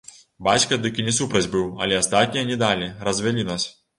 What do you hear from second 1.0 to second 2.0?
і не супраць быў, але